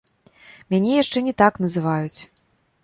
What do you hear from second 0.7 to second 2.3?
Мяне яшчэ не так называюць!